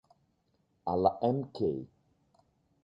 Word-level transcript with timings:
Alla 0.93 1.11
Mk. 1.21 1.59